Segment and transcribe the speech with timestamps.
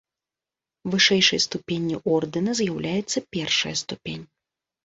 [0.93, 4.25] Вышэйшай ступенню ордэна з'яўляецца першая ступень.